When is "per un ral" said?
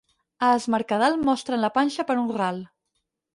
2.09-2.59